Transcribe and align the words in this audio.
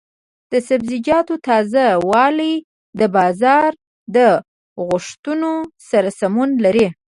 د 0.51 0.53
سبزیجاتو 0.67 1.33
تازه 1.47 1.85
والي 2.11 2.53
د 2.99 3.01
بازار 3.17 3.69
د 4.15 4.17
غوښتنو 4.87 5.53
سره 5.89 6.09
سمون 6.19 6.49
لري. 6.65 6.87